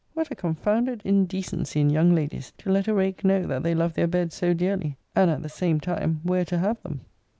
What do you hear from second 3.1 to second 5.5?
know that they love their beds so dearly, and, at the